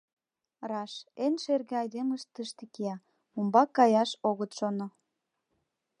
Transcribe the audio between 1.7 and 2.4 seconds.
айдемышт